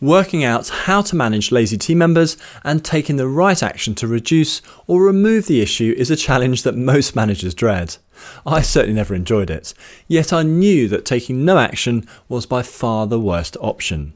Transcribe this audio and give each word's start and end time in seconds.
Working 0.00 0.44
out 0.44 0.68
how 0.68 1.00
to 1.02 1.16
manage 1.16 1.50
lazy 1.50 1.78
team 1.78 1.98
members 1.98 2.36
and 2.62 2.84
taking 2.84 3.16
the 3.16 3.28
right 3.28 3.62
action 3.62 3.94
to 3.94 4.06
reduce 4.06 4.60
or 4.86 5.02
remove 5.02 5.46
the 5.46 5.62
issue 5.62 5.94
is 5.96 6.10
a 6.10 6.16
challenge 6.16 6.64
that 6.64 6.76
most 6.76 7.16
managers 7.16 7.54
dread. 7.54 7.96
I 8.44 8.60
certainly 8.60 8.94
never 8.94 9.14
enjoyed 9.14 9.48
it, 9.48 9.72
yet 10.06 10.34
I 10.34 10.42
knew 10.42 10.86
that 10.88 11.06
taking 11.06 11.46
no 11.46 11.56
action 11.56 12.06
was 12.28 12.44
by 12.44 12.62
far 12.62 13.06
the 13.06 13.18
worst 13.18 13.56
option. 13.58 14.12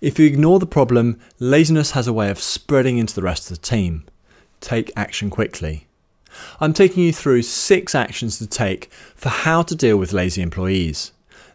If 0.00 0.20
you 0.20 0.26
ignore 0.26 0.60
the 0.60 0.66
problem, 0.66 1.18
laziness 1.40 1.92
has 1.92 2.06
a 2.06 2.12
way 2.12 2.30
of 2.30 2.38
spreading 2.38 2.98
into 2.98 3.14
the 3.14 3.22
rest 3.22 3.50
of 3.50 3.56
the 3.56 3.66
team. 3.66 4.04
Take 4.60 4.92
action 4.94 5.30
quickly. 5.30 5.88
I'm 6.60 6.72
taking 6.72 7.02
you 7.02 7.12
through 7.12 7.42
six 7.42 7.96
actions 7.96 8.38
to 8.38 8.46
take 8.46 8.90
for 9.16 9.30
how 9.30 9.62
to 9.62 9.74
deal 9.74 9.96
with 9.96 10.12
lazy 10.12 10.42
employees. 10.42 11.10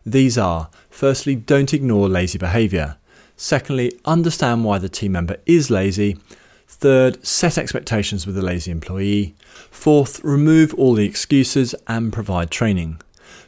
These 0.05 0.38
are 0.38 0.70
firstly, 0.89 1.36
don't 1.36 1.73
ignore 1.73 2.09
lazy 2.09 2.38
behaviour. 2.38 2.98
Secondly, 3.38 3.93
understand 4.04 4.65
why 4.65 4.80
the 4.80 4.89
team 4.89 5.12
member 5.12 5.38
is 5.45 5.70
lazy. 5.70 6.17
Third, 6.67 7.25
set 7.25 7.57
expectations 7.57 8.25
with 8.25 8.35
the 8.35 8.41
lazy 8.41 8.71
employee. 8.71 9.35
Fourth, 9.70 10.23
remove 10.23 10.73
all 10.73 10.95
the 10.95 11.05
excuses 11.05 11.76
and 11.88 12.12
provide 12.12 12.49
training. 12.49 12.99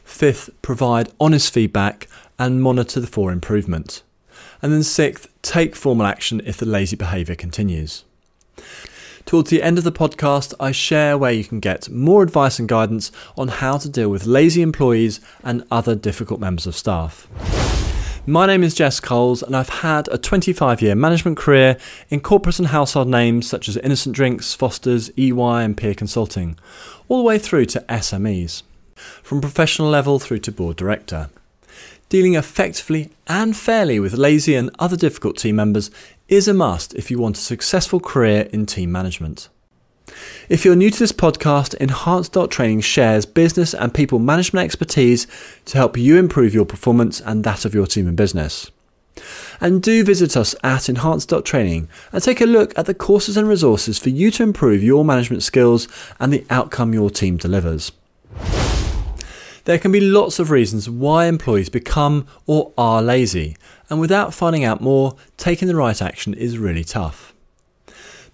Fifth, 0.04 0.50
provide 0.62 1.12
honest 1.20 1.52
feedback 1.52 2.08
and 2.38 2.62
monitor 2.62 3.00
the 3.00 3.06
for 3.06 3.32
improvement. 3.32 4.02
And 4.62 4.72
then 4.72 4.84
sixth, 4.84 5.28
take 5.42 5.74
formal 5.74 6.06
action 6.06 6.40
if 6.44 6.56
the 6.56 6.66
lazy 6.66 6.96
behaviour 6.96 7.34
continues. 7.34 8.04
Towards 9.26 9.50
the 9.50 9.62
end 9.62 9.76
of 9.76 9.84
the 9.84 9.92
podcast, 9.92 10.54
I 10.60 10.72
share 10.72 11.18
where 11.18 11.32
you 11.32 11.44
can 11.44 11.60
get 11.60 11.88
more 11.88 12.22
advice 12.22 12.58
and 12.58 12.68
guidance 12.68 13.10
on 13.36 13.48
how 13.48 13.78
to 13.78 13.88
deal 13.88 14.08
with 14.08 14.26
lazy 14.26 14.62
employees 14.62 15.20
and 15.42 15.64
other 15.70 15.94
difficult 15.94 16.40
members 16.40 16.66
of 16.66 16.76
staff. 16.76 17.28
My 18.26 18.46
name 18.46 18.62
is 18.62 18.74
Jess 18.74 19.00
Coles, 19.00 19.42
and 19.42 19.56
I've 19.56 19.80
had 19.80 20.06
a 20.08 20.18
25 20.18 20.82
year 20.82 20.94
management 20.94 21.38
career 21.38 21.78
in 22.10 22.20
corporate 22.20 22.58
and 22.58 22.68
household 22.68 23.08
names 23.08 23.48
such 23.48 23.66
as 23.66 23.78
Innocent 23.78 24.14
Drinks, 24.14 24.52
Foster's, 24.52 25.10
EY, 25.16 25.64
and 25.64 25.74
PA 25.74 25.94
Consulting, 25.96 26.58
all 27.08 27.18
the 27.18 27.24
way 27.24 27.38
through 27.38 27.64
to 27.66 27.80
SMEs, 27.88 28.62
from 28.94 29.40
professional 29.40 29.88
level 29.88 30.18
through 30.18 30.40
to 30.40 30.52
board 30.52 30.76
director. 30.76 31.30
Dealing 32.10 32.34
effectively 32.34 33.10
and 33.26 33.56
fairly 33.56 33.98
with 33.98 34.12
lazy 34.12 34.54
and 34.54 34.70
other 34.78 34.98
difficult 34.98 35.38
team 35.38 35.56
members 35.56 35.90
is 36.28 36.46
a 36.46 36.52
must 36.52 36.94
if 36.94 37.10
you 37.10 37.18
want 37.18 37.38
a 37.38 37.40
successful 37.40 38.00
career 38.00 38.50
in 38.52 38.66
team 38.66 38.92
management. 38.92 39.48
If 40.48 40.64
you're 40.64 40.76
new 40.76 40.90
to 40.90 40.98
this 40.98 41.12
podcast, 41.12 41.74
Enhance 41.80 42.28
Training 42.48 42.80
shares 42.80 43.26
business 43.26 43.74
and 43.74 43.94
people 43.94 44.18
management 44.18 44.64
expertise 44.64 45.26
to 45.66 45.76
help 45.78 45.96
you 45.96 46.16
improve 46.16 46.54
your 46.54 46.64
performance 46.64 47.20
and 47.20 47.44
that 47.44 47.64
of 47.64 47.74
your 47.74 47.86
team 47.86 48.08
and 48.08 48.16
business. 48.16 48.70
And 49.60 49.82
do 49.82 50.02
visit 50.04 50.36
us 50.36 50.54
at 50.64 50.88
Enhance 50.88 51.26
Training 51.26 51.88
and 52.12 52.22
take 52.22 52.40
a 52.40 52.46
look 52.46 52.76
at 52.78 52.86
the 52.86 52.94
courses 52.94 53.36
and 53.36 53.48
resources 53.48 53.98
for 53.98 54.08
you 54.08 54.30
to 54.32 54.42
improve 54.42 54.82
your 54.82 55.04
management 55.04 55.42
skills 55.42 55.86
and 56.18 56.32
the 56.32 56.44
outcome 56.50 56.94
your 56.94 57.10
team 57.10 57.36
delivers. 57.36 57.92
There 59.64 59.78
can 59.78 59.92
be 59.92 60.00
lots 60.00 60.38
of 60.38 60.50
reasons 60.50 60.88
why 60.88 61.26
employees 61.26 61.68
become 61.68 62.26
or 62.46 62.72
are 62.78 63.02
lazy, 63.02 63.56
and 63.90 64.00
without 64.00 64.32
finding 64.32 64.64
out 64.64 64.80
more, 64.80 65.14
taking 65.36 65.68
the 65.68 65.76
right 65.76 66.00
action 66.00 66.32
is 66.32 66.56
really 66.56 66.82
tough. 66.82 67.34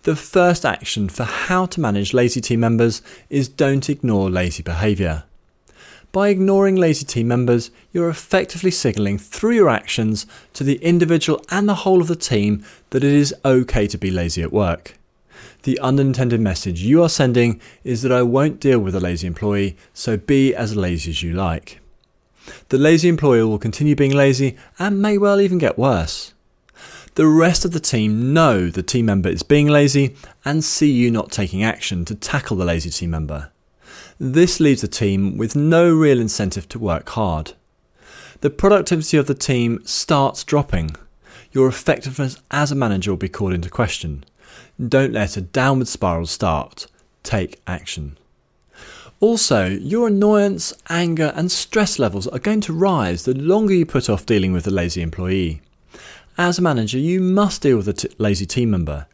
The 0.07 0.15
first 0.15 0.65
action 0.65 1.09
for 1.09 1.25
how 1.25 1.67
to 1.67 1.81
manage 1.81 2.15
lazy 2.15 2.41
team 2.41 2.61
members 2.61 3.03
is 3.29 3.49
don't 3.49 3.91
ignore 3.91 4.31
lazy 4.31 4.63
behaviour. 4.63 5.25
By 6.13 6.29
ignoring 6.29 6.77
lazy 6.77 7.05
team 7.05 7.27
members, 7.27 7.73
you're 7.91 8.09
effectively 8.09 8.71
signalling 8.71 9.19
through 9.19 9.57
your 9.57 9.69
actions 9.69 10.25
to 10.53 10.63
the 10.63 10.77
individual 10.77 11.43
and 11.51 11.69
the 11.69 11.83
whole 11.83 12.01
of 12.01 12.07
the 12.07 12.15
team 12.15 12.65
that 12.91 13.03
it 13.03 13.13
is 13.13 13.35
okay 13.45 13.89
to 13.89 13.99
be 13.99 14.13
lazy 14.13 14.43
at 14.43 14.53
work. 14.53 14.97
The 15.65 15.77
unintended 15.81 16.41
message 16.41 16.83
you 16.83 17.03
are 17.03 17.09
sending 17.09 17.61
is 17.83 18.03
that 18.03 18.13
I 18.13 18.23
won't 18.23 18.61
deal 18.61 18.79
with 18.79 18.95
a 18.95 19.01
lazy 19.01 19.27
employee, 19.27 19.77
so 19.93 20.17
be 20.17 20.55
as 20.55 20.77
lazy 20.77 21.11
as 21.11 21.25
you 21.25 21.33
like. 21.33 21.81
The 22.69 22.79
lazy 22.79 23.09
employee 23.09 23.43
will 23.43 23.59
continue 23.59 23.97
being 23.97 24.15
lazy 24.15 24.57
and 24.79 25.03
may 25.03 25.19
well 25.19 25.41
even 25.41 25.59
get 25.59 25.77
worse. 25.77 26.33
The 27.17 27.27
rest 27.27 27.65
of 27.65 27.71
the 27.71 27.81
team 27.81 28.35
know 28.35 28.69
the 28.69 28.83
team 28.83 29.07
member 29.07 29.31
is 29.31 29.43
being 29.43 29.69
lazy 29.69 30.15
and 30.45 30.63
see 30.63 30.91
you 30.91 31.11
not 31.11 31.33
taking 31.33 31.65
action 31.65 32.05
to 32.05 32.15
tackle 32.15 32.59
the 32.59 32.67
lazy 32.67 32.91
team 32.91 33.09
member. 33.13 33.51
This 34.21 34.61
leaves 34.61 34.83
the 34.83 34.89
team 34.89 35.39
with 35.39 35.57
no 35.57 35.91
real 35.91 36.21
incentive 36.21 36.69
to 36.69 36.79
work 36.79 37.09
hard. 37.09 37.55
The 38.43 38.51
productivity 38.51 39.17
of 39.17 39.29
the 39.29 39.35
team 39.35 39.81
starts 39.87 40.45
dropping. 40.45 40.95
Your 41.53 41.69
effectiveness 41.69 42.39
as 42.51 42.71
a 42.71 42.75
manager 42.75 43.13
will 43.13 43.17
be 43.17 43.31
called 43.31 43.55
into 43.55 43.71
question. 43.71 44.23
Don't 44.79 45.15
let 45.15 45.39
a 45.39 45.41
downward 45.41 45.89
spiral 45.89 46.27
start. 46.27 46.87
Take 47.23 47.63
action. 47.67 48.19
Also, 49.21 49.65
your 49.65 50.09
annoyance, 50.09 50.75
anger, 50.91 51.33
and 51.35 51.51
stress 51.51 51.99
levels 51.99 52.27
are 52.27 52.39
going 52.39 52.61
to 52.61 52.75
rise 52.75 53.25
the 53.25 53.33
longer 53.33 53.73
you 53.73 53.87
put 53.87 54.11
off 54.11 54.27
dealing 54.27 54.53
with 54.53 54.67
a 54.67 54.71
lazy 54.71 55.01
employee. 55.01 55.63
As 56.39 56.59
a 56.59 56.63
manager, 56.63 56.99
you 56.99 57.21
must 57.21 57.63
deal 57.63 57.79
with 57.79 57.89
a 57.89 57.95
t- 57.95 58.09
lazy 58.19 58.45
team 58.45 58.71
member. 58.71 59.07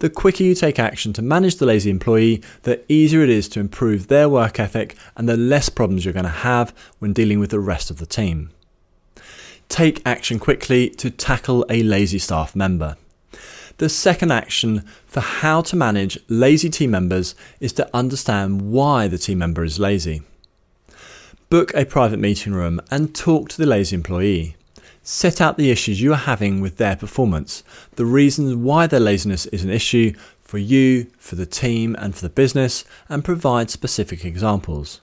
The 0.00 0.10
quicker 0.10 0.44
you 0.44 0.54
take 0.54 0.78
action 0.78 1.14
to 1.14 1.22
manage 1.22 1.56
the 1.56 1.64
lazy 1.64 1.88
employee, 1.88 2.42
the 2.64 2.80
easier 2.92 3.22
it 3.22 3.30
is 3.30 3.48
to 3.50 3.60
improve 3.60 4.08
their 4.08 4.28
work 4.28 4.60
ethic 4.60 4.94
and 5.16 5.26
the 5.26 5.38
less 5.38 5.70
problems 5.70 6.04
you're 6.04 6.12
going 6.12 6.24
to 6.24 6.30
have 6.30 6.74
when 6.98 7.14
dealing 7.14 7.40
with 7.40 7.48
the 7.48 7.60
rest 7.60 7.90
of 7.90 7.96
the 7.96 8.04
team. 8.04 8.50
Take 9.70 10.02
action 10.04 10.38
quickly 10.38 10.90
to 10.90 11.10
tackle 11.10 11.64
a 11.70 11.82
lazy 11.82 12.18
staff 12.18 12.54
member. 12.54 12.98
The 13.78 13.88
second 13.88 14.32
action 14.32 14.84
for 15.06 15.20
how 15.20 15.62
to 15.62 15.76
manage 15.76 16.18
lazy 16.28 16.68
team 16.68 16.90
members 16.90 17.34
is 17.58 17.72
to 17.74 17.88
understand 17.96 18.70
why 18.70 19.08
the 19.08 19.18
team 19.18 19.38
member 19.38 19.64
is 19.64 19.78
lazy. 19.78 20.22
Book 21.48 21.72
a 21.74 21.86
private 21.86 22.18
meeting 22.18 22.52
room 22.52 22.80
and 22.90 23.14
talk 23.14 23.48
to 23.48 23.56
the 23.56 23.66
lazy 23.66 23.96
employee. 23.96 24.55
Set 25.08 25.40
out 25.40 25.56
the 25.56 25.70
issues 25.70 26.02
you 26.02 26.12
are 26.12 26.16
having 26.16 26.60
with 26.60 26.78
their 26.78 26.96
performance, 26.96 27.62
the 27.94 28.04
reasons 28.04 28.56
why 28.56 28.88
their 28.88 28.98
laziness 28.98 29.46
is 29.46 29.62
an 29.62 29.70
issue 29.70 30.12
for 30.42 30.58
you, 30.58 31.06
for 31.16 31.36
the 31.36 31.46
team, 31.46 31.94
and 32.00 32.12
for 32.12 32.22
the 32.22 32.28
business, 32.28 32.84
and 33.08 33.24
provide 33.24 33.70
specific 33.70 34.24
examples. 34.24 35.00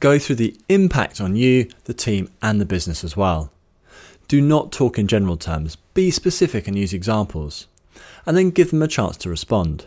Go 0.00 0.18
through 0.18 0.36
the 0.36 0.56
impact 0.70 1.20
on 1.20 1.36
you, 1.36 1.68
the 1.84 1.92
team, 1.92 2.30
and 2.40 2.58
the 2.58 2.64
business 2.64 3.04
as 3.04 3.18
well. 3.18 3.52
Do 4.28 4.40
not 4.40 4.72
talk 4.72 4.98
in 4.98 5.06
general 5.06 5.36
terms, 5.36 5.76
be 5.92 6.10
specific 6.10 6.66
and 6.66 6.78
use 6.78 6.94
examples 6.94 7.66
and 8.24 8.34
then 8.34 8.48
give 8.48 8.70
them 8.70 8.80
a 8.80 8.88
chance 8.88 9.18
to 9.18 9.28
respond. 9.28 9.84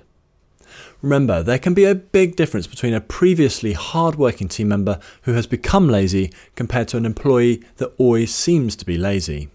Remember, 1.02 1.42
there 1.42 1.60
can 1.60 1.74
be 1.74 1.86
a 1.86 1.96
big 1.96 2.36
difference 2.36 2.68
between 2.68 2.94
a 2.94 3.02
previously 3.02 3.74
hard-working 3.74 4.48
team 4.48 4.68
member 4.68 5.00
who 5.24 5.34
has 5.34 5.48
become 5.48 5.88
lazy 5.88 6.32
compared 6.56 6.88
to 6.90 6.98
an 6.98 7.06
employee 7.06 7.64
that 7.78 7.94
always 7.98 8.34
seems 8.34 8.76
to 8.76 8.86
be 8.86 8.98
lazy. 8.98 9.50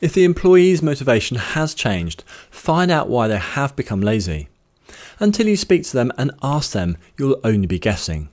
If 0.00 0.14
the 0.14 0.24
employee's 0.24 0.82
motivation 0.82 1.36
has 1.36 1.74
changed, 1.74 2.24
find 2.50 2.90
out 2.90 3.08
why 3.08 3.28
they 3.28 3.38
have 3.38 3.76
become 3.76 4.00
lazy. 4.00 4.48
Until 5.20 5.46
you 5.46 5.56
speak 5.56 5.84
to 5.84 5.92
them 5.92 6.12
and 6.18 6.32
ask 6.42 6.72
them, 6.72 6.96
you'll 7.16 7.40
only 7.44 7.66
be 7.66 7.78
guessing. 7.78 8.28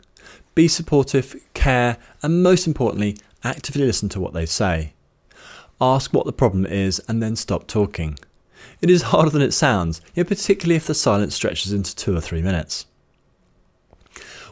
Be 0.56 0.68
supportive, 0.68 1.36
care, 1.54 1.98
and 2.24 2.42
most 2.42 2.66
importantly, 2.66 3.18
actively 3.44 3.86
listen 3.86 4.10
to 4.10 4.20
what 4.20 4.34
they 4.34 4.46
say. 4.46 4.94
Ask 5.80 6.12
what 6.12 6.26
the 6.26 6.34
problem 6.34 6.66
is 6.66 7.00
and 7.08 7.22
then 7.22 7.36
stop 7.36 7.68
talking. 7.68 8.18
It 8.82 8.90
is 8.90 9.04
harder 9.04 9.30
than 9.30 9.42
it 9.42 9.54
sounds, 9.54 10.02
yet 10.14 10.28
particularly 10.28 10.76
if 10.76 10.88
the 10.88 10.94
silence 10.94 11.36
stretches 11.36 11.74
into 11.74 11.96
two 11.96 12.16
or 12.16 12.22
three 12.22 12.42
minutes. 12.42 12.86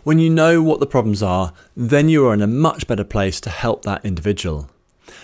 When 0.03 0.19
you 0.19 0.29
know 0.29 0.61
what 0.61 0.79
the 0.79 0.85
problems 0.85 1.21
are, 1.21 1.53
then 1.75 2.07
you 2.07 2.25
are 2.27 2.33
in 2.33 2.41
a 2.41 2.47
much 2.47 2.87
better 2.87 3.03
place 3.03 3.41
to 3.41 3.49
help 3.49 3.83
that 3.83 4.05
individual. 4.05 4.69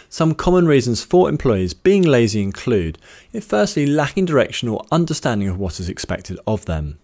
Some 0.09 0.35
common 0.35 0.67
reasons 0.67 1.03
for 1.03 1.29
employees 1.29 1.73
being 1.73 2.03
lazy 2.03 2.41
include 2.41 2.97
firstly, 3.41 3.85
lacking 3.85 4.25
direction 4.25 4.69
or 4.69 4.85
understanding 4.91 5.47
of 5.47 5.57
what 5.57 5.79
is 5.79 5.89
expected 5.89 6.39
of 6.45 6.65
them. 6.65 6.99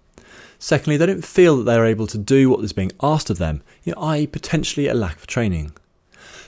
Secondly, 0.59 0.97
they 0.97 1.05
don't 1.05 1.25
feel 1.25 1.57
that 1.57 1.63
they 1.63 1.75
are 1.75 1.85
able 1.85 2.05
to 2.07 2.17
do 2.17 2.49
what 2.49 2.63
is 2.63 2.73
being 2.73 2.91
asked 3.01 3.29
of 3.29 3.37
them, 3.37 3.63
i.e., 3.97 4.27
potentially 4.27 4.87
a 4.87 4.93
lack 4.93 5.15
of 5.15 5.25
training. 5.25 5.71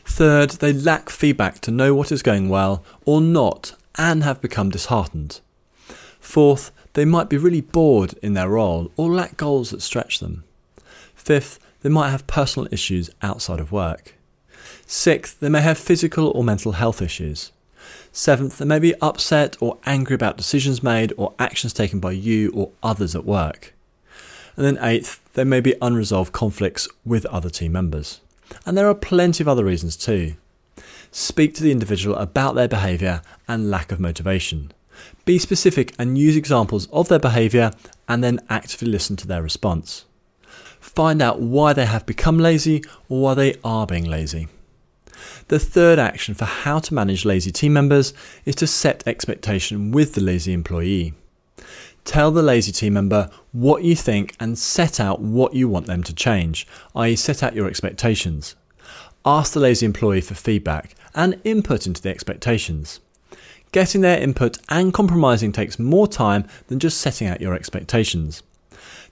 Third, 0.05 0.51
they 0.51 0.73
lack 0.73 1.09
feedback 1.09 1.59
to 1.61 1.71
know 1.71 1.95
what 1.95 2.11
is 2.11 2.21
going 2.21 2.49
well 2.49 2.83
or 3.05 3.21
not 3.21 3.73
and 4.01 4.23
have 4.23 4.41
become 4.41 4.71
disheartened. 4.71 5.41
Fourth, 6.19 6.71
they 6.93 7.05
might 7.05 7.29
be 7.29 7.37
really 7.37 7.61
bored 7.61 8.15
in 8.23 8.33
their 8.33 8.49
role 8.49 8.91
or 8.97 9.11
lack 9.11 9.37
goals 9.37 9.69
that 9.69 9.83
stretch 9.83 10.17
them. 10.19 10.43
Fifth, 11.13 11.59
they 11.81 11.89
might 11.89 12.09
have 12.09 12.25
personal 12.25 12.67
issues 12.71 13.11
outside 13.21 13.59
of 13.59 13.71
work. 13.71 14.15
Sixth, 14.87 15.39
they 15.39 15.49
may 15.49 15.61
have 15.61 15.77
physical 15.77 16.29
or 16.29 16.43
mental 16.43 16.71
health 16.71 16.99
issues. 16.99 17.51
Seventh, 18.11 18.57
they 18.57 18.65
may 18.65 18.79
be 18.79 18.95
upset 19.01 19.55
or 19.61 19.77
angry 19.85 20.15
about 20.15 20.35
decisions 20.35 20.81
made 20.81 21.13
or 21.15 21.35
actions 21.37 21.71
taken 21.71 21.99
by 21.99 22.11
you 22.11 22.51
or 22.55 22.71
others 22.81 23.15
at 23.15 23.23
work. 23.23 23.75
And 24.57 24.65
then 24.65 24.83
eighth, 24.83 25.21
there 25.33 25.45
may 25.45 25.61
be 25.61 25.75
unresolved 25.79 26.33
conflicts 26.33 26.87
with 27.05 27.25
other 27.27 27.51
team 27.51 27.73
members. 27.73 28.19
And 28.65 28.75
there 28.75 28.89
are 28.89 28.95
plenty 28.95 29.43
of 29.43 29.47
other 29.47 29.63
reasons 29.63 29.95
too. 29.95 30.33
Speak 31.11 31.53
to 31.55 31.63
the 31.63 31.71
individual 31.71 32.15
about 32.15 32.55
their 32.55 32.69
behaviour 32.69 33.21
and 33.45 33.69
lack 33.69 33.91
of 33.91 33.99
motivation. 33.99 34.71
Be 35.25 35.37
specific 35.37 35.93
and 35.99 36.17
use 36.17 36.37
examples 36.37 36.87
of 36.87 37.09
their 37.09 37.19
behaviour 37.19 37.71
and 38.07 38.23
then 38.23 38.39
actively 38.49 38.87
listen 38.87 39.17
to 39.17 39.27
their 39.27 39.43
response. 39.43 40.05
Find 40.79 41.21
out 41.21 41.41
why 41.41 41.73
they 41.73 41.85
have 41.85 42.05
become 42.05 42.39
lazy 42.39 42.83
or 43.09 43.21
why 43.21 43.33
they 43.33 43.55
are 43.63 43.85
being 43.85 44.05
lazy. 44.05 44.47
The 45.49 45.59
third 45.59 45.99
action 45.99 46.33
for 46.33 46.45
how 46.45 46.79
to 46.79 46.93
manage 46.93 47.25
lazy 47.25 47.51
team 47.51 47.73
members 47.73 48.13
is 48.45 48.55
to 48.55 48.67
set 48.67 49.05
expectation 49.05 49.91
with 49.91 50.13
the 50.13 50.21
lazy 50.21 50.53
employee. 50.53 51.13
Tell 52.05 52.31
the 52.31 52.41
lazy 52.41 52.71
team 52.71 52.93
member 52.93 53.29
what 53.51 53.83
you 53.83 53.95
think 53.95 54.35
and 54.39 54.57
set 54.57 54.99
out 54.99 55.19
what 55.19 55.53
you 55.53 55.67
want 55.67 55.85
them 55.87 56.03
to 56.03 56.15
change, 56.15 56.65
i.e., 56.95 57.15
set 57.15 57.43
out 57.43 57.53
your 57.53 57.67
expectations. 57.67 58.55
Ask 59.25 59.53
the 59.53 59.59
lazy 59.59 59.85
employee 59.85 60.21
for 60.21 60.33
feedback 60.33 60.95
and 61.13 61.39
input 61.43 61.85
into 61.85 62.01
the 62.01 62.09
expectations. 62.09 62.99
Getting 63.71 64.01
their 64.01 64.19
input 64.19 64.57
and 64.67 64.93
compromising 64.93 65.51
takes 65.51 65.77
more 65.77 66.07
time 66.07 66.47
than 66.67 66.79
just 66.79 66.99
setting 66.99 67.27
out 67.27 67.39
your 67.39 67.53
expectations. 67.53 68.41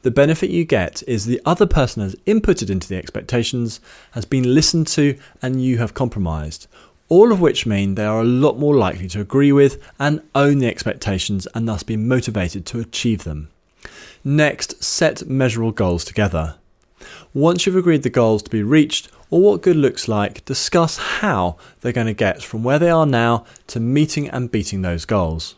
The 0.01 0.09
benefit 0.09 0.49
you 0.49 0.65
get 0.65 1.03
is 1.07 1.25
the 1.25 1.41
other 1.45 1.67
person 1.67 2.01
has 2.01 2.15
inputted 2.25 2.71
into 2.71 2.87
the 2.87 2.97
expectations, 2.97 3.79
has 4.11 4.25
been 4.25 4.55
listened 4.55 4.87
to, 4.87 5.15
and 5.43 5.61
you 5.61 5.77
have 5.77 5.93
compromised. 5.93 6.67
All 7.07 7.31
of 7.31 7.39
which 7.39 7.67
mean 7.67 7.93
they 7.95 8.05
are 8.05 8.21
a 8.21 8.25
lot 8.25 8.57
more 8.57 8.75
likely 8.75 9.07
to 9.09 9.21
agree 9.21 9.51
with 9.51 9.79
and 9.99 10.21
own 10.33 10.57
the 10.57 10.67
expectations 10.67 11.47
and 11.53 11.67
thus 11.67 11.83
be 11.83 11.97
motivated 11.97 12.65
to 12.67 12.79
achieve 12.79 13.25
them. 13.25 13.49
Next, 14.23 14.83
set 14.83 15.27
measurable 15.27 15.71
goals 15.71 16.03
together. 16.03 16.55
Once 17.33 17.65
you've 17.65 17.75
agreed 17.75 18.03
the 18.03 18.09
goals 18.09 18.43
to 18.43 18.49
be 18.49 18.63
reached 18.63 19.09
or 19.29 19.41
what 19.41 19.61
good 19.61 19.75
looks 19.75 20.07
like, 20.07 20.43
discuss 20.45 20.97
how 20.97 21.57
they're 21.81 21.91
going 21.91 22.07
to 22.07 22.13
get 22.13 22.41
from 22.41 22.63
where 22.63 22.79
they 22.79 22.89
are 22.89 23.05
now 23.05 23.45
to 23.67 23.79
meeting 23.79 24.29
and 24.29 24.51
beating 24.51 24.81
those 24.81 25.05
goals. 25.05 25.55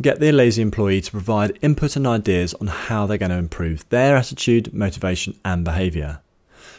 Get 0.00 0.18
the 0.18 0.32
lazy 0.32 0.62
employee 0.62 1.02
to 1.02 1.10
provide 1.10 1.58
input 1.60 1.94
and 1.94 2.06
ideas 2.06 2.54
on 2.54 2.68
how 2.68 3.06
they're 3.06 3.18
going 3.18 3.30
to 3.30 3.36
improve 3.36 3.86
their 3.90 4.16
attitude, 4.16 4.72
motivation, 4.72 5.38
and 5.44 5.62
behaviour. 5.62 6.20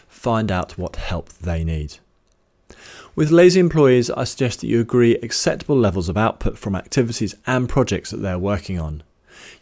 Find 0.08 0.52
out 0.52 0.78
what 0.78 0.96
help 0.96 1.30
they 1.30 1.64
need. 1.64 1.98
With 3.16 3.30
lazy 3.30 3.60
employees, 3.60 4.10
I 4.10 4.24
suggest 4.24 4.62
that 4.62 4.68
you 4.68 4.80
agree 4.80 5.16
acceptable 5.18 5.78
levels 5.78 6.10
of 6.10 6.18
output 6.18 6.58
from 6.58 6.76
activities 6.76 7.36
and 7.46 7.70
projects 7.70 8.10
that 8.10 8.18
they're 8.18 8.40
working 8.40 8.80
on. 8.80 9.04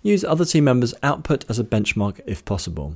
Use 0.01 0.23
other 0.23 0.45
team 0.45 0.65
members' 0.65 0.93
output 1.03 1.43
as 1.49 1.59
a 1.59 1.63
benchmark 1.63 2.21
if 2.25 2.45
possible. 2.45 2.95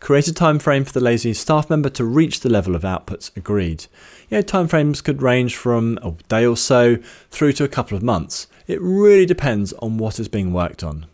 Create 0.00 0.28
a 0.28 0.34
time 0.34 0.58
frame 0.58 0.84
for 0.84 0.92
the 0.92 1.00
lazy 1.00 1.32
staff 1.32 1.70
member 1.70 1.88
to 1.88 2.04
reach 2.04 2.40
the 2.40 2.50
level 2.50 2.74
of 2.74 2.82
outputs 2.82 3.34
agreed. 3.36 3.86
You 4.28 4.38
know, 4.38 4.42
time 4.42 4.68
frames 4.68 5.00
could 5.00 5.22
range 5.22 5.56
from 5.56 5.98
a 6.02 6.12
day 6.28 6.44
or 6.44 6.56
so 6.56 6.98
through 7.30 7.54
to 7.54 7.64
a 7.64 7.68
couple 7.68 7.96
of 7.96 8.02
months. 8.02 8.46
It 8.66 8.80
really 8.80 9.26
depends 9.26 9.72
on 9.74 9.98
what 9.98 10.20
is 10.20 10.28
being 10.28 10.52
worked 10.52 10.84
on. 10.84 11.06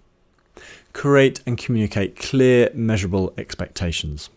Create 0.93 1.40
and 1.46 1.56
communicate 1.56 2.17
clear, 2.17 2.70
measurable 2.75 3.32
expectations. 3.38 4.29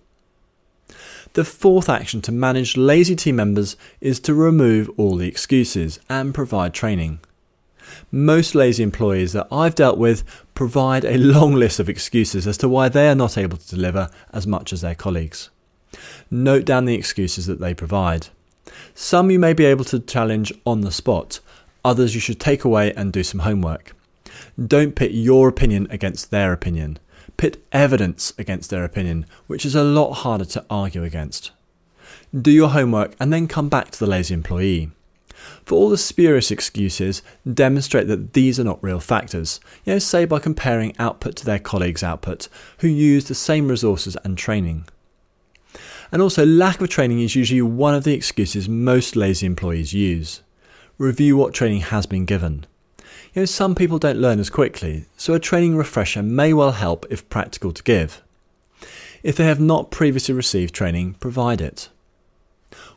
The 1.33 1.43
fourth 1.43 1.89
action 1.89 2.21
to 2.21 2.31
manage 2.31 2.77
lazy 2.77 3.15
team 3.15 3.35
members 3.37 3.75
is 3.99 4.21
to 4.21 4.33
remove 4.33 4.89
all 4.95 5.17
the 5.17 5.27
excuses 5.27 5.99
and 6.07 6.33
provide 6.33 6.73
training. 6.73 7.19
Most 8.11 8.55
lazy 8.55 8.83
employees 8.83 9.33
that 9.33 9.47
I've 9.51 9.75
dealt 9.75 9.97
with 9.97 10.23
provide 10.53 11.05
a 11.05 11.17
long 11.19 11.53
list 11.53 11.79
of 11.79 11.89
excuses 11.89 12.47
as 12.47 12.57
to 12.57 12.69
why 12.69 12.89
they 12.89 13.09
are 13.09 13.15
not 13.15 13.37
able 13.37 13.57
to 13.57 13.75
deliver 13.75 14.09
as 14.31 14.47
much 14.47 14.73
as 14.73 14.81
their 14.81 14.95
colleagues. 14.95 15.49
Note 16.29 16.65
down 16.65 16.85
the 16.85 16.95
excuses 16.95 17.45
that 17.45 17.59
they 17.59 17.73
provide. 17.73 18.27
Some 18.93 19.31
you 19.31 19.39
may 19.39 19.53
be 19.53 19.65
able 19.65 19.85
to 19.85 19.99
challenge 19.99 20.53
on 20.65 20.81
the 20.81 20.91
spot, 20.91 21.39
others 21.83 22.15
you 22.15 22.21
should 22.21 22.39
take 22.39 22.63
away 22.63 22.93
and 22.93 23.13
do 23.13 23.23
some 23.23 23.41
homework. 23.41 23.95
Don't 24.63 24.95
pit 24.95 25.11
your 25.11 25.47
opinion 25.47 25.87
against 25.89 26.31
their 26.31 26.51
opinion. 26.51 26.99
Pit 27.37 27.63
evidence 27.71 28.33
against 28.37 28.69
their 28.69 28.83
opinion, 28.83 29.25
which 29.47 29.65
is 29.65 29.75
a 29.75 29.83
lot 29.83 30.13
harder 30.13 30.45
to 30.45 30.65
argue 30.69 31.03
against. 31.03 31.51
Do 32.39 32.51
your 32.51 32.69
homework 32.69 33.13
and 33.19 33.31
then 33.31 33.47
come 33.47 33.69
back 33.69 33.91
to 33.91 33.99
the 33.99 34.07
lazy 34.07 34.33
employee. 34.33 34.91
For 35.65 35.75
all 35.75 35.89
the 35.89 35.97
spurious 35.97 36.51
excuses, 36.51 37.21
demonstrate 37.51 38.07
that 38.07 38.33
these 38.33 38.59
are 38.59 38.63
not 38.63 38.83
real 38.83 38.99
factors. 38.99 39.59
You 39.83 39.93
know, 39.93 39.99
say 39.99 40.25
by 40.25 40.39
comparing 40.39 40.95
output 40.99 41.35
to 41.37 41.45
their 41.45 41.59
colleagues' 41.59 42.03
output, 42.03 42.47
who 42.79 42.87
use 42.87 43.25
the 43.25 43.35
same 43.35 43.67
resources 43.67 44.17
and 44.23 44.37
training. 44.37 44.85
And 46.11 46.21
also, 46.21 46.45
lack 46.45 46.81
of 46.81 46.89
training 46.89 47.19
is 47.19 47.35
usually 47.35 47.61
one 47.61 47.95
of 47.95 48.03
the 48.03 48.13
excuses 48.13 48.69
most 48.69 49.15
lazy 49.15 49.45
employees 49.45 49.93
use. 49.93 50.41
Review 50.97 51.35
what 51.35 51.53
training 51.53 51.81
has 51.81 52.05
been 52.05 52.25
given. 52.25 52.65
You 53.33 53.41
know, 53.41 53.45
some 53.45 53.75
people 53.75 53.99
don't 53.99 54.21
learn 54.21 54.39
as 54.39 54.49
quickly, 54.49 55.05
so 55.17 55.33
a 55.33 55.39
training 55.39 55.75
refresher 55.75 56.23
may 56.23 56.53
well 56.53 56.71
help 56.71 57.05
if 57.09 57.27
practical 57.27 57.73
to 57.73 57.83
give. 57.83 58.21
If 59.23 59.35
they 59.35 59.45
have 59.45 59.59
not 59.59 59.91
previously 59.91 60.33
received 60.33 60.73
training, 60.73 61.15
provide 61.15 61.59
it. 61.59 61.89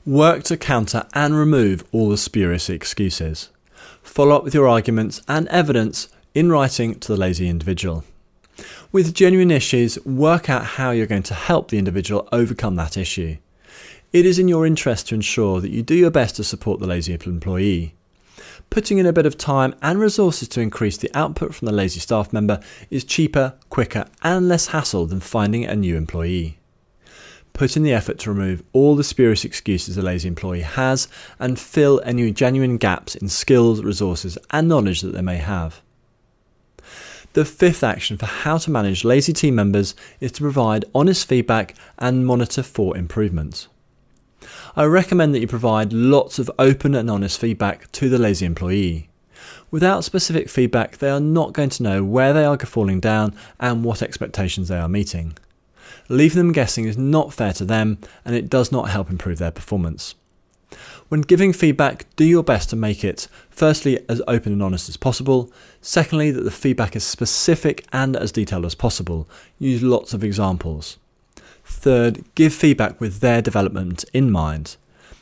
Work 0.06 0.44
to 0.44 0.56
counter 0.56 1.06
and 1.14 1.36
remove 1.36 1.84
all 1.92 2.08
the 2.08 2.16
spurious 2.16 2.70
excuses. 2.70 3.50
Follow 4.02 4.36
up 4.36 4.44
with 4.44 4.54
your 4.54 4.68
arguments 4.68 5.20
and 5.28 5.48
evidence 5.48 6.08
in 6.34 6.50
writing 6.50 6.98
to 7.00 7.08
the 7.08 7.18
lazy 7.18 7.48
individual. 7.48 8.04
With 8.90 9.14
genuine 9.14 9.50
issues, 9.50 10.02
work 10.04 10.48
out 10.48 10.64
how 10.64 10.90
you're 10.90 11.06
going 11.06 11.22
to 11.24 11.34
help 11.34 11.70
the 11.70 11.78
individual 11.78 12.28
overcome 12.32 12.76
that 12.76 12.96
issue. 12.96 13.36
It 14.12 14.24
is 14.24 14.38
in 14.38 14.48
your 14.48 14.66
interest 14.66 15.08
to 15.08 15.14
ensure 15.14 15.60
that 15.60 15.70
you 15.70 15.82
do 15.82 15.94
your 15.94 16.10
best 16.10 16.36
to 16.36 16.44
support 16.44 16.80
the 16.80 16.86
lazy 16.86 17.12
employee. 17.12 17.94
Putting 18.70 18.98
in 18.98 19.06
a 19.06 19.12
bit 19.12 19.26
of 19.26 19.38
time 19.38 19.74
and 19.82 19.98
resources 19.98 20.48
to 20.48 20.60
increase 20.60 20.96
the 20.96 21.10
output 21.14 21.54
from 21.54 21.66
the 21.66 21.72
lazy 21.72 22.00
staff 22.00 22.32
member 22.32 22.60
is 22.90 23.04
cheaper, 23.04 23.54
quicker, 23.68 24.06
and 24.22 24.48
less 24.48 24.68
hassle 24.68 25.06
than 25.06 25.20
finding 25.20 25.64
a 25.64 25.76
new 25.76 25.96
employee. 25.96 26.57
Put 27.58 27.76
in 27.76 27.82
the 27.82 27.92
effort 27.92 28.20
to 28.20 28.30
remove 28.30 28.62
all 28.72 28.94
the 28.94 29.02
spurious 29.02 29.44
excuses 29.44 29.98
a 29.98 30.02
lazy 30.02 30.28
employee 30.28 30.60
has 30.60 31.08
and 31.40 31.58
fill 31.58 32.00
any 32.04 32.30
genuine 32.30 32.76
gaps 32.76 33.16
in 33.16 33.28
skills, 33.28 33.82
resources, 33.82 34.38
and 34.52 34.68
knowledge 34.68 35.00
that 35.00 35.12
they 35.12 35.22
may 35.22 35.38
have. 35.38 35.82
The 37.32 37.44
fifth 37.44 37.82
action 37.82 38.16
for 38.16 38.26
how 38.26 38.58
to 38.58 38.70
manage 38.70 39.02
lazy 39.02 39.32
team 39.32 39.56
members 39.56 39.96
is 40.20 40.30
to 40.32 40.42
provide 40.42 40.84
honest 40.94 41.26
feedback 41.26 41.74
and 41.98 42.24
monitor 42.24 42.62
for 42.62 42.96
improvement. 42.96 43.66
I 44.76 44.84
recommend 44.84 45.34
that 45.34 45.40
you 45.40 45.48
provide 45.48 45.92
lots 45.92 46.38
of 46.38 46.48
open 46.60 46.94
and 46.94 47.10
honest 47.10 47.40
feedback 47.40 47.90
to 47.90 48.08
the 48.08 48.20
lazy 48.20 48.46
employee. 48.46 49.08
Without 49.72 50.04
specific 50.04 50.48
feedback, 50.48 50.98
they 50.98 51.10
are 51.10 51.18
not 51.18 51.54
going 51.54 51.70
to 51.70 51.82
know 51.82 52.04
where 52.04 52.32
they 52.32 52.44
are 52.44 52.56
falling 52.56 53.00
down 53.00 53.34
and 53.58 53.82
what 53.82 54.00
expectations 54.00 54.68
they 54.68 54.78
are 54.78 54.88
meeting. 54.88 55.36
Leaving 56.08 56.38
them 56.38 56.52
guessing 56.52 56.84
is 56.86 56.98
not 56.98 57.32
fair 57.32 57.52
to 57.54 57.64
them 57.64 57.98
and 58.24 58.34
it 58.34 58.48
does 58.48 58.72
not 58.72 58.90
help 58.90 59.10
improve 59.10 59.38
their 59.38 59.50
performance. 59.50 60.14
When 61.08 61.22
giving 61.22 61.54
feedback, 61.54 62.04
do 62.16 62.24
your 62.24 62.42
best 62.42 62.68
to 62.70 62.76
make 62.76 63.02
it, 63.02 63.28
firstly, 63.48 63.98
as 64.08 64.20
open 64.28 64.52
and 64.52 64.62
honest 64.62 64.88
as 64.90 64.98
possible, 64.98 65.50
secondly, 65.80 66.30
that 66.30 66.42
the 66.42 66.50
feedback 66.50 66.94
is 66.94 67.04
specific 67.04 67.86
and 67.92 68.14
as 68.14 68.32
detailed 68.32 68.66
as 68.66 68.74
possible. 68.74 69.26
Use 69.58 69.82
lots 69.82 70.12
of 70.12 70.22
examples. 70.22 70.98
Third, 71.64 72.24
give 72.34 72.52
feedback 72.52 73.00
with 73.00 73.20
their 73.20 73.40
development 73.40 74.04
in 74.12 74.30
mind. 74.30 74.76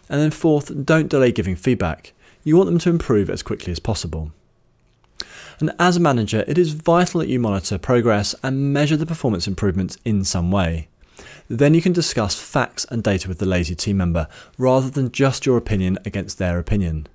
And 0.09 0.21
then 0.21 0.31
fourth, 0.31 0.85
don't 0.85 1.09
delay 1.09 1.31
giving 1.31 1.57
feedback. 1.57 2.13
You 2.43 2.57
want 2.57 2.69
them 2.69 2.79
to 2.81 2.91
improve 2.91 3.31
as 3.31 3.43
quickly 3.43 3.73
as 3.73 3.79
possible. 3.79 4.33
And 5.59 5.73
as 5.79 5.97
a 5.97 6.01
manager, 6.01 6.45
it 6.47 6.59
is 6.59 6.73
vital 6.73 7.21
that 7.21 7.29
you 7.29 7.41
monitor 7.41 7.79
progress 7.79 8.35
and 8.43 8.73
measure 8.73 8.97
the 8.97 9.07
performance 9.07 9.47
improvements 9.47 9.97
in 10.05 10.25
some 10.25 10.51
way. 10.51 10.89
Then 11.49 11.75
you 11.75 11.81
can 11.81 11.93
discuss 11.93 12.39
facts 12.39 12.85
and 12.91 13.03
data 13.03 13.29
with 13.29 13.39
the 13.39 13.47
lazy 13.47 13.75
team 13.75 13.97
member 13.97 14.29
rather 14.59 14.91
than 14.91 15.13
just 15.13 15.47
your 15.47 15.57
opinion 15.57 15.99
against 16.05 16.39
their 16.39 16.59
opinion. 16.59 17.07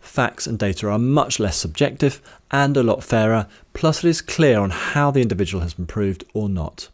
Facts 0.00 0.46
and 0.46 0.58
data 0.58 0.88
are 0.88 0.98
much 0.98 1.40
less 1.40 1.56
subjective 1.56 2.20
and 2.50 2.76
a 2.76 2.82
lot 2.82 3.02
fairer, 3.02 3.46
plus, 3.72 4.04
it 4.04 4.08
is 4.08 4.20
clear 4.20 4.58
on 4.60 4.70
how 4.70 5.10
the 5.10 5.22
individual 5.22 5.62
has 5.62 5.78
improved 5.78 6.24
or 6.34 6.48
not. 6.48 6.88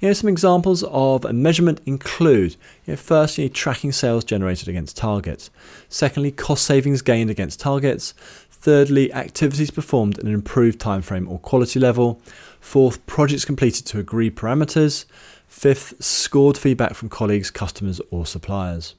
You 0.00 0.08
know, 0.08 0.12
some 0.12 0.28
examples 0.28 0.82
of 0.84 1.24
a 1.24 1.32
measurement 1.32 1.80
include 1.86 2.56
you 2.84 2.92
know, 2.92 2.96
firstly, 2.96 3.48
tracking 3.48 3.92
sales 3.92 4.24
generated 4.24 4.68
against 4.68 4.96
targets, 4.96 5.50
secondly, 5.88 6.32
cost 6.32 6.64
savings 6.64 7.02
gained 7.02 7.30
against 7.30 7.60
targets, 7.60 8.14
Thirdly, 8.62 9.12
activities 9.12 9.72
performed 9.72 10.20
at 10.20 10.24
an 10.24 10.32
improved 10.32 10.78
time 10.78 11.02
frame 11.02 11.28
or 11.28 11.40
quality 11.40 11.80
level. 11.80 12.22
Fourth, 12.60 13.04
projects 13.06 13.44
completed 13.44 13.86
to 13.86 13.98
agreed 13.98 14.36
parameters. 14.36 15.04
Fifth, 15.48 15.94
scored 15.98 16.56
feedback 16.56 16.94
from 16.94 17.08
colleagues, 17.08 17.50
customers, 17.50 18.00
or 18.12 18.24
suppliers. 18.24 18.94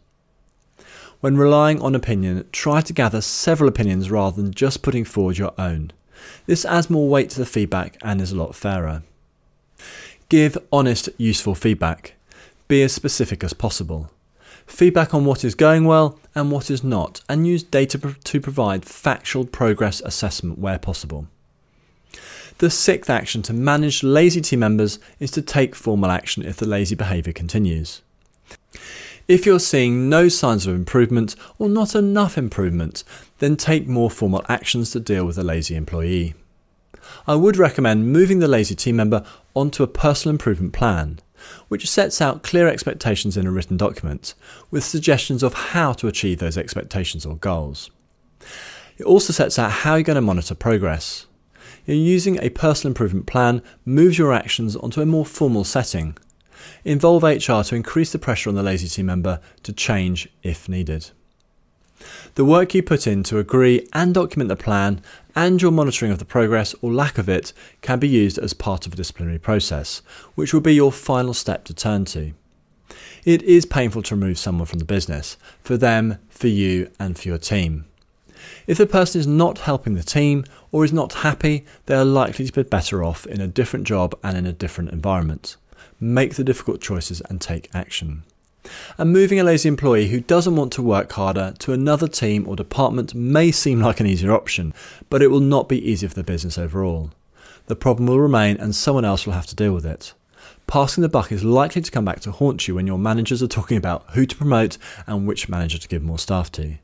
When 1.21 1.37
relying 1.37 1.81
on 1.81 1.95
opinion, 1.95 2.45
try 2.51 2.81
to 2.81 2.91
gather 2.91 3.21
several 3.21 3.69
opinions 3.69 4.11
rather 4.11 4.41
than 4.41 4.53
just 4.53 4.81
putting 4.81 5.05
forward 5.05 5.37
your 5.37 5.53
own. 5.57 5.91
This 6.45 6.65
adds 6.65 6.89
more 6.89 7.07
weight 7.07 7.29
to 7.29 7.39
the 7.39 7.45
feedback 7.45 7.95
and 8.03 8.19
is 8.19 8.33
a 8.33 8.35
lot 8.35 8.55
fairer. 8.55 9.03
Give 10.29 10.57
honest, 10.71 11.09
useful 11.17 11.55
feedback. 11.55 12.15
Be 12.67 12.81
as 12.83 12.93
specific 12.93 13.43
as 13.43 13.53
possible. 13.53 14.09
feedback 14.65 15.13
on 15.13 15.25
what 15.25 15.43
is 15.43 15.55
going 15.55 15.85
well 15.85 16.17
and 16.35 16.51
what 16.51 16.71
is 16.71 16.83
not, 16.83 17.21
and 17.29 17.45
use 17.45 17.63
data 17.63 18.15
to 18.23 18.41
provide 18.41 18.85
factual 18.85 19.45
progress 19.45 20.01
assessment 20.01 20.59
where 20.59 20.79
possible. 20.79 21.27
The 22.59 22.69
sixth 22.69 23.09
action 23.09 23.41
to 23.43 23.53
manage 23.53 24.03
lazy 24.03 24.41
team 24.41 24.59
members 24.59 24.99
is 25.19 25.31
to 25.31 25.41
take 25.41 25.75
formal 25.75 26.11
action 26.11 26.45
if 26.45 26.57
the 26.57 26.67
lazy 26.67 26.95
behaviour 26.95 27.33
continues. 27.33 28.01
If 29.27 29.45
you're 29.45 29.59
seeing 29.59 30.09
no 30.09 30.27
signs 30.27 30.67
of 30.67 30.75
improvement 30.75 31.35
or 31.57 31.69
not 31.69 31.95
enough 31.95 32.37
improvement, 32.37 33.03
then 33.39 33.55
take 33.55 33.87
more 33.87 34.11
formal 34.11 34.43
actions 34.49 34.91
to 34.91 34.99
deal 34.99 35.25
with 35.25 35.37
a 35.37 35.43
lazy 35.43 35.75
employee. 35.75 36.35
I 37.27 37.35
would 37.35 37.57
recommend 37.57 38.11
moving 38.11 38.39
the 38.39 38.47
lazy 38.47 38.75
team 38.75 38.95
member 38.95 39.25
onto 39.55 39.83
a 39.83 39.87
personal 39.87 40.33
improvement 40.33 40.73
plan, 40.73 41.19
which 41.67 41.89
sets 41.89 42.21
out 42.21 42.43
clear 42.43 42.67
expectations 42.67 43.37
in 43.37 43.47
a 43.47 43.51
written 43.51 43.77
document, 43.77 44.33
with 44.71 44.83
suggestions 44.83 45.43
of 45.43 45.53
how 45.53 45.93
to 45.93 46.07
achieve 46.07 46.39
those 46.39 46.57
expectations 46.57 47.25
or 47.25 47.35
goals. 47.35 47.89
It 48.97 49.05
also 49.05 49.33
sets 49.33 49.57
out 49.57 49.71
how 49.71 49.95
you're 49.95 50.03
going 50.03 50.15
to 50.15 50.21
monitor 50.21 50.55
progress. 50.55 51.25
You're 51.85 51.97
using 51.97 52.37
a 52.41 52.49
personal 52.49 52.91
improvement 52.91 53.25
plan 53.25 53.61
moves 53.85 54.17
your 54.17 54.33
actions 54.33 54.75
onto 54.75 55.01
a 55.01 55.05
more 55.05 55.25
formal 55.25 55.63
setting. 55.63 56.17
Involve 56.85 57.23
HR 57.23 57.63
to 57.63 57.75
increase 57.75 58.11
the 58.11 58.19
pressure 58.19 58.49
on 58.49 58.55
the 58.55 58.63
lazy 58.63 58.87
team 58.87 59.07
member 59.07 59.39
to 59.63 59.73
change 59.73 60.29
if 60.43 60.69
needed. 60.69 61.09
The 62.35 62.45
work 62.45 62.73
you 62.73 62.83
put 62.83 63.07
in 63.07 63.23
to 63.23 63.39
agree 63.39 63.87
and 63.93 64.13
document 64.13 64.49
the 64.49 64.55
plan 64.55 65.01
and 65.35 65.61
your 65.61 65.71
monitoring 65.71 66.11
of 66.11 66.19
the 66.19 66.25
progress 66.25 66.75
or 66.81 66.91
lack 66.91 67.17
of 67.17 67.29
it 67.29 67.53
can 67.81 67.99
be 67.99 68.07
used 68.07 68.37
as 68.37 68.53
part 68.53 68.85
of 68.85 68.93
a 68.93 68.95
disciplinary 68.95 69.39
process, 69.39 70.01
which 70.35 70.53
will 70.53 70.61
be 70.61 70.75
your 70.75 70.91
final 70.91 71.33
step 71.33 71.63
to 71.65 71.73
turn 71.73 72.05
to. 72.05 72.33
It 73.25 73.41
is 73.43 73.65
painful 73.65 74.03
to 74.03 74.15
remove 74.15 74.37
someone 74.37 74.65
from 74.65 74.79
the 74.79 74.85
business, 74.85 75.37
for 75.63 75.77
them, 75.77 76.19
for 76.29 76.47
you, 76.47 76.89
and 76.99 77.17
for 77.17 77.27
your 77.27 77.37
team. 77.37 77.85
If 78.67 78.77
the 78.77 78.85
person 78.85 79.21
is 79.21 79.27
not 79.27 79.59
helping 79.59 79.95
the 79.95 80.03
team 80.03 80.43
or 80.71 80.83
is 80.83 80.91
not 80.91 81.13
happy, 81.13 81.65
they 81.85 81.95
are 81.95 82.05
likely 82.05 82.45
to 82.45 82.51
be 82.51 82.63
better 82.63 83.03
off 83.03 83.25
in 83.25 83.39
a 83.39 83.47
different 83.47 83.87
job 83.87 84.17
and 84.23 84.37
in 84.37 84.45
a 84.45 84.53
different 84.53 84.91
environment. 84.91 85.55
Make 85.99 86.35
the 86.35 86.43
difficult 86.43 86.81
choices 86.81 87.21
and 87.21 87.39
take 87.39 87.69
action. 87.73 88.23
And 88.97 89.11
moving 89.11 89.39
a 89.39 89.43
lazy 89.43 89.67
employee 89.67 90.09
who 90.09 90.19
doesn't 90.19 90.55
want 90.55 90.71
to 90.73 90.81
work 90.81 91.11
harder 91.11 91.53
to 91.59 91.73
another 91.73 92.07
team 92.07 92.47
or 92.47 92.55
department 92.55 93.13
may 93.13 93.51
seem 93.51 93.81
like 93.81 93.99
an 93.99 94.07
easier 94.07 94.31
option, 94.31 94.73
but 95.09 95.21
it 95.21 95.27
will 95.27 95.39
not 95.39 95.67
be 95.67 95.89
easy 95.89 96.07
for 96.07 96.15
the 96.15 96.23
business 96.23 96.57
overall. 96.57 97.11
The 97.67 97.75
problem 97.75 98.07
will 98.07 98.19
remain 98.19 98.57
and 98.57 98.75
someone 98.75 99.05
else 99.05 99.25
will 99.25 99.33
have 99.33 99.47
to 99.47 99.55
deal 99.55 99.73
with 99.73 99.85
it. 99.85 100.13
Passing 100.67 101.01
the 101.01 101.09
buck 101.09 101.31
is 101.31 101.43
likely 101.43 101.81
to 101.81 101.91
come 101.91 102.05
back 102.05 102.19
to 102.21 102.31
haunt 102.31 102.67
you 102.67 102.75
when 102.75 102.87
your 102.87 102.97
managers 102.97 103.43
are 103.43 103.47
talking 103.47 103.77
about 103.77 104.05
who 104.11 104.25
to 104.25 104.35
promote 104.35 104.77
and 105.07 105.27
which 105.27 105.49
manager 105.49 105.77
to 105.77 105.87
give 105.87 106.03
more 106.03 106.19
staff 106.19 106.51
to. 106.53 106.75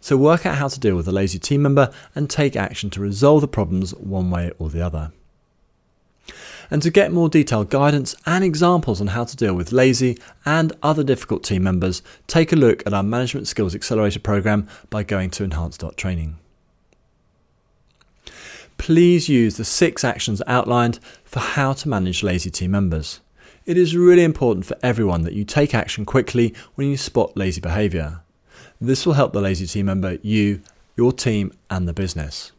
So 0.00 0.16
work 0.16 0.46
out 0.46 0.56
how 0.56 0.68
to 0.68 0.80
deal 0.80 0.96
with 0.96 1.08
a 1.08 1.12
lazy 1.12 1.38
team 1.38 1.62
member 1.62 1.90
and 2.14 2.28
take 2.28 2.56
action 2.56 2.90
to 2.90 3.00
resolve 3.00 3.40
the 3.40 3.48
problems 3.48 3.94
one 3.94 4.30
way 4.30 4.52
or 4.58 4.68
the 4.68 4.82
other. 4.82 5.12
And 6.74 6.82
to 6.82 6.90
get 6.90 7.12
more 7.12 7.28
detailed 7.28 7.70
guidance 7.70 8.16
and 8.26 8.42
examples 8.42 9.00
on 9.00 9.06
how 9.06 9.22
to 9.22 9.36
deal 9.36 9.54
with 9.54 9.70
lazy 9.70 10.18
and 10.44 10.72
other 10.82 11.04
difficult 11.04 11.44
team 11.44 11.62
members, 11.62 12.02
take 12.26 12.52
a 12.52 12.56
look 12.56 12.84
at 12.84 12.92
our 12.92 13.04
Management 13.04 13.46
Skills 13.46 13.76
Accelerator 13.76 14.18
program 14.18 14.66
by 14.90 15.04
going 15.04 15.30
to 15.30 15.44
enhance.training. 15.44 16.36
Please 18.76 19.28
use 19.28 19.56
the 19.56 19.64
six 19.64 20.02
actions 20.02 20.42
outlined 20.48 20.98
for 21.22 21.38
how 21.38 21.74
to 21.74 21.88
manage 21.88 22.24
lazy 22.24 22.50
team 22.50 22.72
members. 22.72 23.20
It 23.66 23.76
is 23.76 23.96
really 23.96 24.24
important 24.24 24.66
for 24.66 24.76
everyone 24.82 25.22
that 25.22 25.34
you 25.34 25.44
take 25.44 25.76
action 25.76 26.04
quickly 26.04 26.56
when 26.74 26.88
you 26.88 26.96
spot 26.96 27.36
lazy 27.36 27.60
behaviour. 27.60 28.22
This 28.80 29.06
will 29.06 29.12
help 29.12 29.32
the 29.32 29.40
lazy 29.40 29.68
team 29.68 29.86
member, 29.86 30.18
you, 30.22 30.60
your 30.96 31.12
team, 31.12 31.52
and 31.70 31.86
the 31.86 31.92
business. 31.92 32.50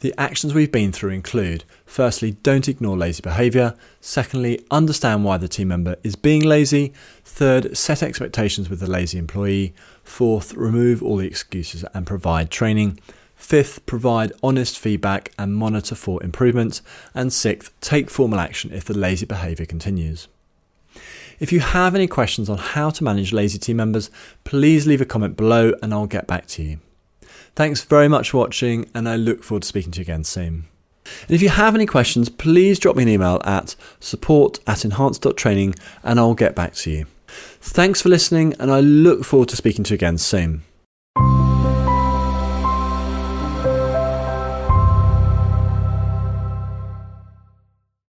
The 0.00 0.14
actions 0.16 0.54
we've 0.54 0.70
been 0.70 0.92
through 0.92 1.10
include 1.10 1.64
firstly, 1.84 2.32
don't 2.42 2.68
ignore 2.68 2.96
lazy 2.96 3.20
behaviour, 3.20 3.74
secondly, 4.00 4.64
understand 4.70 5.24
why 5.24 5.38
the 5.38 5.48
team 5.48 5.68
member 5.68 5.96
is 6.04 6.14
being 6.14 6.42
lazy, 6.42 6.92
third, 7.24 7.76
set 7.76 8.02
expectations 8.02 8.70
with 8.70 8.78
the 8.78 8.88
lazy 8.88 9.18
employee, 9.18 9.74
fourth, 10.04 10.54
remove 10.54 11.02
all 11.02 11.16
the 11.16 11.26
excuses 11.26 11.84
and 11.94 12.06
provide 12.06 12.48
training, 12.50 13.00
fifth, 13.34 13.84
provide 13.86 14.32
honest 14.40 14.78
feedback 14.78 15.32
and 15.36 15.56
monitor 15.56 15.96
for 15.96 16.22
improvement, 16.22 16.80
and 17.12 17.32
sixth, 17.32 17.72
take 17.80 18.08
formal 18.08 18.38
action 18.38 18.72
if 18.72 18.84
the 18.84 18.96
lazy 18.96 19.26
behaviour 19.26 19.66
continues. 19.66 20.28
If 21.40 21.52
you 21.52 21.58
have 21.60 21.96
any 21.96 22.06
questions 22.06 22.48
on 22.48 22.58
how 22.58 22.90
to 22.90 23.04
manage 23.04 23.32
lazy 23.32 23.58
team 23.58 23.78
members, 23.78 24.10
please 24.44 24.86
leave 24.86 25.00
a 25.00 25.04
comment 25.04 25.36
below 25.36 25.72
and 25.82 25.92
I'll 25.92 26.06
get 26.06 26.28
back 26.28 26.46
to 26.48 26.62
you. 26.62 26.78
Thanks 27.54 27.82
very 27.84 28.08
much 28.08 28.30
for 28.30 28.38
watching, 28.38 28.88
and 28.94 29.08
I 29.08 29.16
look 29.16 29.42
forward 29.42 29.62
to 29.62 29.68
speaking 29.68 29.92
to 29.92 29.98
you 29.98 30.02
again 30.02 30.24
soon. 30.24 30.68
And 31.22 31.34
if 31.34 31.42
you 31.42 31.48
have 31.48 31.74
any 31.74 31.86
questions, 31.86 32.28
please 32.28 32.78
drop 32.78 32.96
me 32.96 33.02
an 33.02 33.08
email 33.08 33.40
at 33.44 33.74
support 34.00 34.60
at 34.66 34.84
enhance.training 34.84 35.74
and 36.02 36.20
I'll 36.20 36.34
get 36.34 36.54
back 36.54 36.74
to 36.74 36.90
you. 36.90 37.06
Thanks 37.60 38.00
for 38.02 38.08
listening, 38.08 38.54
and 38.58 38.70
I 38.70 38.80
look 38.80 39.24
forward 39.24 39.48
to 39.50 39.56
speaking 39.56 39.84
to 39.84 39.90
you 39.90 39.96
again 39.96 40.18
soon. 40.18 40.62